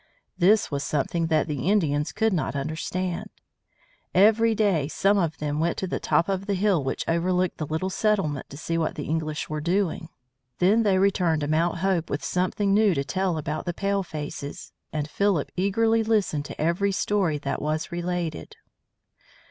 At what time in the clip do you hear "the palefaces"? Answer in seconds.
13.67-14.71